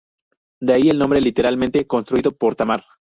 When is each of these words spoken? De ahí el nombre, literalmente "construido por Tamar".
De 0.59 0.73
ahí 0.73 0.89
el 0.89 0.97
nombre, 0.97 1.21
literalmente 1.21 1.85
"construido 1.85 2.31
por 2.31 2.55
Tamar". 2.55 2.83